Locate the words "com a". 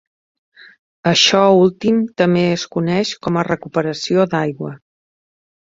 3.27-3.47